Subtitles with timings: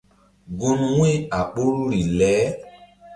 [0.57, 2.31] Gun wu̧y a ɓoruri le.